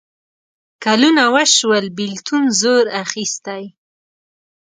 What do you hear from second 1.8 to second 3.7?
بېلتون زور اخیستی.